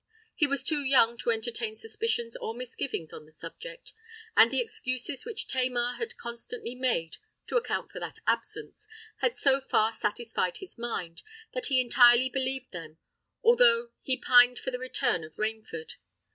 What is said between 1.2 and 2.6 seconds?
entertain suspicions or